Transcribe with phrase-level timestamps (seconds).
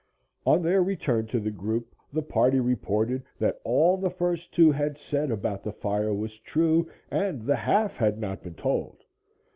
[0.47, 4.97] On their return to the group, the party reported that all the first two had
[4.97, 9.03] said about the fire was true and the half had not been told.